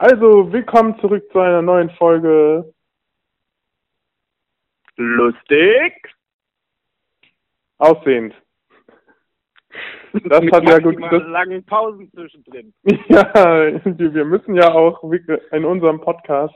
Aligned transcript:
Also, 0.00 0.52
willkommen 0.52 0.96
zurück 1.00 1.28
zu 1.32 1.40
einer 1.40 1.60
neuen 1.60 1.90
Folge. 1.90 2.72
Lustig. 4.96 5.92
Aussehend. 7.78 8.32
Das 10.12 10.40
hat 10.52 10.68
ja 10.68 10.78
gut. 10.78 11.02
Das, 11.02 11.22
langen 11.26 11.64
Pausen 11.64 12.10
zwischendrin. 12.12 12.72
Ja, 13.08 13.82
wir 13.84 14.24
müssen 14.24 14.54
ja 14.54 14.72
auch 14.72 15.02
in 15.50 15.64
unserem 15.64 16.00
Podcast 16.00 16.54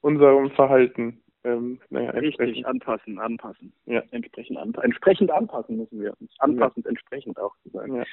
unserem 0.00 0.52
Verhalten 0.52 1.20
ähm, 1.42 1.80
naja, 1.88 2.10
Richtig, 2.10 2.66
anpassen, 2.66 3.18
anpassen. 3.18 3.72
Ja. 3.86 4.02
Entsprechend, 4.10 4.58
anpa 4.58 4.82
entsprechend 4.82 5.30
anpassen 5.30 5.78
müssen 5.78 6.00
wir. 6.00 6.14
Anpassend, 6.38 6.84
ja. 6.84 6.90
entsprechend 6.90 7.38
auch 7.40 7.56
zu 7.62 7.70
sein. 7.70 7.94
Ja. 7.94 8.04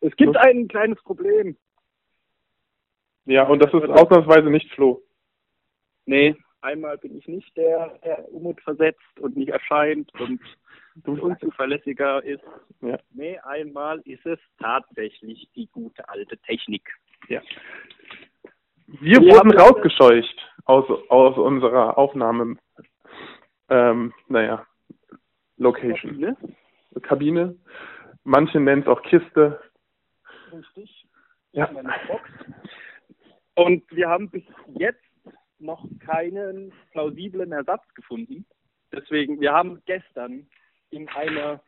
Es 0.00 0.14
gibt 0.16 0.36
ein 0.36 0.68
kleines 0.68 1.02
Problem. 1.02 1.56
Ja, 3.28 3.42
und 3.42 3.62
das 3.62 3.72
ist 3.74 3.90
ausnahmsweise 3.90 4.48
nicht 4.48 4.72
Flo. 4.72 5.02
Nee, 6.06 6.34
einmal 6.62 6.96
bin 6.96 7.18
ich 7.18 7.28
nicht 7.28 7.54
der, 7.58 7.98
der 8.02 8.26
Umut 8.32 8.58
versetzt 8.62 9.20
und 9.20 9.36
nicht 9.36 9.50
erscheint 9.50 10.10
und 10.18 10.40
unzuverlässiger 11.04 12.24
ist. 12.24 12.42
Ja. 12.80 12.98
Nee, 13.10 13.38
einmal 13.40 14.00
ist 14.06 14.24
es 14.24 14.38
tatsächlich 14.58 15.46
die 15.54 15.66
gute 15.66 16.08
alte 16.08 16.38
Technik. 16.38 16.90
Ja. 17.28 17.42
Wir, 18.86 19.20
wir 19.20 19.34
wurden 19.34 19.52
rausgescheucht 19.52 20.50
aus, 20.64 20.86
aus 21.10 21.36
unserer 21.36 21.98
Aufnahme, 21.98 22.56
ähm, 23.68 24.14
naja, 24.28 24.66
Location. 25.58 26.12
Kabine. 26.12 26.36
Kabine. 27.02 27.56
Manche 28.24 28.58
nennen 28.58 28.82
es 28.82 28.88
auch 28.88 29.02
Kiste. 29.02 29.60
Richtig. 30.50 31.06
Ja. 31.52 31.70
Und 33.58 33.82
wir 33.90 34.08
haben 34.08 34.30
bis 34.30 34.44
jetzt 34.78 35.02
noch 35.58 35.84
keinen 35.98 36.72
plausiblen 36.92 37.50
Ersatz 37.50 37.82
gefunden. 37.94 38.46
Deswegen, 38.92 39.40
wir 39.40 39.52
haben 39.52 39.82
gestern 39.84 40.46
in 40.90 41.08
einer, 41.08 41.60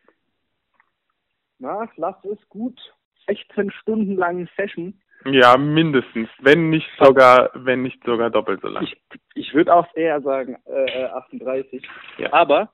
na, 1.58 1.90
lass 1.96 2.14
es 2.24 2.38
gut, 2.48 2.78
16 3.26 3.72
Stunden 3.72 4.14
langen 4.14 4.48
Session. 4.56 5.00
Ja, 5.24 5.58
mindestens, 5.58 6.28
wenn 6.38 6.70
nicht 6.70 6.88
sogar, 7.00 7.50
wenn 7.54 7.82
nicht 7.82 8.02
sogar 8.04 8.30
doppelt 8.30 8.60
so 8.62 8.68
lang. 8.68 8.84
Ich, 8.84 8.96
ich 9.34 9.52
würde 9.52 9.74
auch 9.74 9.88
eher 9.96 10.20
sagen 10.20 10.58
äh, 10.66 11.06
38. 11.06 11.82
Ja. 12.18 12.32
Aber 12.32 12.72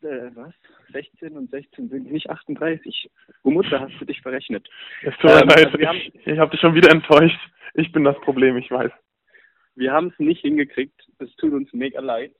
äh, 0.00 0.30
was? 0.34 0.54
16 0.92 1.36
und 1.36 1.50
16 1.50 1.90
sind 1.90 2.10
nicht 2.10 2.30
38. 2.30 3.10
Mutter, 3.42 3.80
hast 3.80 4.00
du 4.00 4.06
dich 4.06 4.22
verrechnet. 4.22 4.66
Es 5.02 5.14
tut 5.18 5.24
mir 5.24 5.42
ähm, 5.42 5.48
leid, 5.48 5.66
also 5.66 5.78
ich 6.24 6.38
habe 6.38 6.50
dich 6.50 6.60
schon 6.60 6.74
wieder 6.74 6.90
enttäuscht. 6.90 7.38
Ich 7.78 7.92
bin 7.92 8.02
das 8.02 8.20
Problem, 8.22 8.56
ich 8.56 8.68
weiß. 8.72 8.90
Wir 9.76 9.92
haben 9.92 10.08
es 10.08 10.18
nicht 10.18 10.40
hingekriegt. 10.40 11.00
Es 11.20 11.32
tut 11.36 11.52
uns 11.52 11.72
mega 11.72 12.00
leid. 12.00 12.34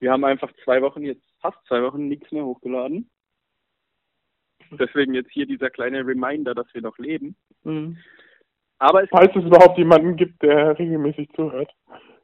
Wir 0.00 0.10
haben 0.10 0.24
einfach 0.24 0.50
zwei 0.64 0.80
Wochen, 0.80 1.02
jetzt 1.02 1.22
fast 1.42 1.58
zwei 1.66 1.82
Wochen, 1.82 2.08
nichts 2.08 2.32
mehr 2.32 2.42
hochgeladen. 2.42 3.10
Deswegen 4.70 5.12
jetzt 5.12 5.30
hier 5.30 5.44
dieser 5.44 5.68
kleine 5.68 6.06
Reminder, 6.06 6.54
dass 6.54 6.72
wir 6.72 6.80
noch 6.80 6.96
leben. 6.96 7.36
Mhm. 7.64 7.98
Aber 8.78 9.02
es 9.04 9.10
Falls 9.10 9.36
es 9.36 9.44
überhaupt 9.44 9.76
jemanden 9.76 10.16
gibt, 10.16 10.42
der 10.42 10.78
regelmäßig 10.78 11.28
zuhört. 11.36 11.70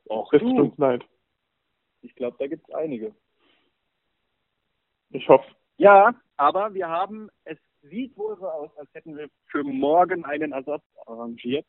Och, 0.08 0.32
es 0.32 0.40
tut 0.40 0.58
uns 0.58 0.78
leid. 0.78 1.04
Ich 2.00 2.14
glaube, 2.14 2.38
da 2.38 2.46
gibt 2.46 2.66
es 2.66 2.74
einige. 2.74 3.14
Ich 5.10 5.28
hoffe. 5.28 5.54
Ja, 5.76 6.14
aber 6.38 6.72
wir 6.72 6.88
haben, 6.88 7.28
es 7.44 7.58
sieht 7.82 8.16
wohl 8.16 8.36
so 8.38 8.48
aus, 8.48 8.70
als 8.76 8.92
hätten 8.94 9.16
wir 9.16 9.28
für 9.46 9.62
morgen 9.62 10.24
einen 10.24 10.52
Ersatz 10.52 10.82
arrangiert. 11.06 11.66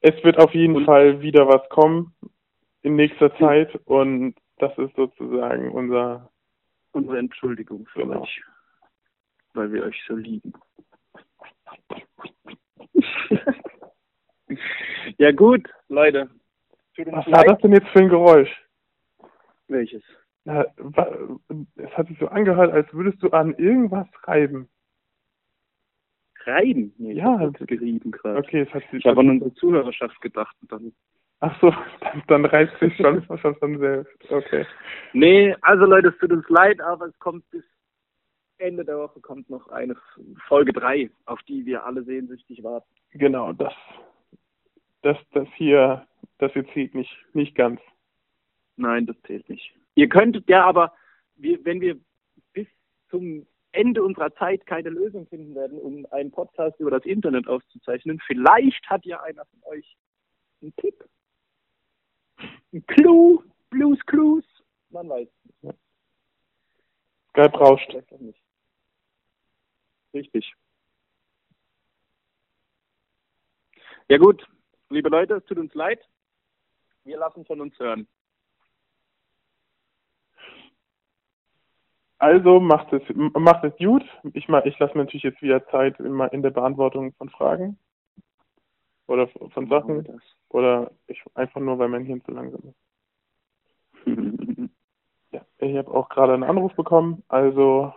Es 0.00 0.22
wird 0.24 0.38
auf 0.38 0.52
jeden 0.54 0.76
und 0.76 0.84
Fall 0.84 1.20
wieder 1.20 1.46
was 1.46 1.68
kommen 1.68 2.14
in 2.82 2.96
nächster 2.96 3.34
Zeit 3.38 3.74
und 3.86 4.34
das 4.58 4.76
ist 4.78 4.94
sozusagen 4.96 5.70
unser 5.70 6.30
unsere 6.92 7.18
Entschuldigung 7.18 7.86
für 7.86 8.00
genau. 8.00 8.22
euch, 8.22 8.42
weil 9.54 9.72
wir 9.72 9.84
euch 9.84 10.00
so 10.06 10.14
lieben. 10.16 10.52
ja 15.18 15.32
gut, 15.32 15.68
Leute. 15.88 16.30
Was 17.06 17.26
war 17.28 17.44
das 17.44 17.58
denn 17.60 17.72
jetzt 17.72 17.88
für 17.88 18.00
ein 18.00 18.08
Geräusch? 18.08 18.50
Welches? 19.68 20.02
Na, 20.44 20.66
es 21.76 21.90
hat 21.96 22.08
sich 22.08 22.18
so 22.18 22.26
angehört, 22.28 22.72
als 22.72 22.92
würdest 22.92 23.22
du 23.22 23.30
an 23.30 23.54
irgendwas 23.54 24.08
reiben. 24.24 24.68
Reiben? 26.44 26.92
Nee, 26.98 27.12
ja, 27.12 27.38
hat 27.38 27.58
gerieben 27.68 28.10
gerade. 28.10 28.38
Okay, 28.38 28.62
es 28.62 28.74
hat 28.74 28.82
sich. 28.90 29.00
Ich 29.00 29.06
habe 29.06 29.20
an 29.20 29.30
unsere 29.30 29.54
Zuhörerschaft 29.54 30.20
gedacht 30.20 30.56
und 30.60 30.72
dann. 30.72 30.92
Ach 31.40 31.60
so, 31.60 31.72
dann, 32.00 32.22
dann 32.28 32.44
reißt 32.44 32.78
sich 32.80 32.96
schon, 32.96 33.24
schon 33.38 33.56
von 33.56 33.78
selbst. 33.78 34.30
Okay. 34.30 34.66
Nee, 35.12 35.54
also 35.62 35.84
Leute, 35.84 36.08
es 36.08 36.18
tut 36.18 36.32
uns 36.32 36.48
leid, 36.48 36.80
aber 36.80 37.06
es 37.06 37.18
kommt 37.18 37.48
bis 37.50 37.64
Ende 38.62 38.84
der 38.84 38.98
Woche 38.98 39.20
kommt 39.20 39.50
noch 39.50 39.68
eine 39.68 39.96
Folge 40.46 40.72
3, 40.72 41.10
auf 41.26 41.42
die 41.42 41.66
wir 41.66 41.84
alle 41.84 42.04
sehnsüchtig 42.04 42.62
warten. 42.62 42.88
Genau, 43.10 43.52
das, 43.52 43.74
das, 45.02 45.16
das 45.32 45.48
hier, 45.56 46.06
das 46.38 46.52
hier 46.52 46.66
zählt 46.72 46.94
nicht, 46.94 47.12
nicht 47.34 47.54
ganz. 47.56 47.80
Nein, 48.76 49.06
das 49.06 49.16
zählt 49.22 49.48
nicht. 49.48 49.74
Ihr 49.94 50.08
könntet 50.08 50.48
ja 50.48 50.64
aber, 50.64 50.94
wir, 51.36 51.64
wenn 51.64 51.80
wir 51.80 51.98
bis 52.52 52.66
zum 53.10 53.46
Ende 53.72 54.02
unserer 54.02 54.34
Zeit 54.34 54.66
keine 54.66 54.90
Lösung 54.90 55.26
finden 55.26 55.54
werden, 55.54 55.78
um 55.78 56.06
einen 56.10 56.30
Podcast 56.30 56.78
über 56.80 56.90
das 56.90 57.04
Internet 57.04 57.48
aufzuzeichnen, 57.48 58.20
vielleicht 58.26 58.88
hat 58.88 59.04
ja 59.04 59.22
einer 59.22 59.44
von 59.46 59.62
euch 59.64 59.96
einen 60.60 60.74
Tipp. 60.76 61.04
Ein 62.72 62.86
Clue, 62.86 63.42
Blues 63.70 63.98
Clues, 64.06 64.44
man 64.90 65.08
weiß 65.08 65.28
nicht. 65.44 65.62
Ja. 65.62 65.74
Skype 67.30 67.58
rauscht. 67.58 67.94
Nicht. 68.18 68.42
Richtig. 70.12 70.54
Ja 74.08 74.18
gut, 74.18 74.46
liebe 74.90 75.08
Leute, 75.08 75.36
es 75.36 75.44
tut 75.46 75.56
uns 75.56 75.72
leid. 75.72 76.00
Wir 77.04 77.18
lassen 77.18 77.46
von 77.46 77.60
uns 77.62 77.78
hören. 77.78 78.06
Also 82.22 82.60
macht 82.60 82.92
es, 82.92 83.02
macht 83.16 83.64
es 83.64 83.76
gut. 83.78 84.04
Ich, 84.32 84.48
ich 84.48 84.78
lasse 84.78 84.96
mir 84.96 85.02
natürlich 85.02 85.24
jetzt 85.24 85.42
wieder 85.42 85.66
Zeit 85.70 85.98
in, 85.98 86.20
in 86.20 86.42
der 86.42 86.50
Beantwortung 86.50 87.12
von 87.14 87.28
Fragen 87.30 87.76
oder 89.08 89.26
von 89.26 89.68
Sachen 89.68 90.20
oder 90.48 90.92
ich 91.08 91.20
einfach 91.34 91.60
nur, 91.60 91.80
weil 91.80 91.88
mein 91.88 92.04
Hirn 92.04 92.22
zu 92.24 92.30
langsam 92.30 92.60
ist. 92.62 92.76
ja, 95.32 95.44
ich 95.58 95.76
habe 95.76 95.90
auch 95.90 96.08
gerade 96.10 96.34
einen 96.34 96.44
Anruf 96.44 96.72
bekommen, 96.76 97.24
also 97.26 97.92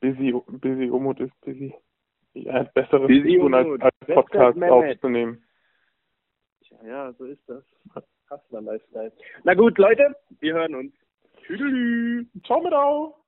busy, 0.00 0.32
busy 0.48 0.90
Umut 0.90 1.20
ist 1.20 1.40
busy. 1.42 1.72
Er 2.34 2.54
hat 2.54 2.74
besseres 2.74 3.06
busy 3.06 3.38
tun, 3.38 3.54
als, 3.54 3.68
als 3.80 3.94
Podcast 4.04 4.60
aufzunehmen. 4.60 5.44
Ja, 6.84 7.12
so 7.12 7.24
ist 7.24 7.48
das. 7.48 7.62
Hustler 8.28 8.62
Lifestyle. 8.62 9.12
Na 9.44 9.54
gut, 9.54 9.78
Leute, 9.78 10.16
wir 10.40 10.54
hören 10.54 10.74
uns. 10.74 10.92
Tüdelü. 11.48 12.26
Ciao. 12.44 13.25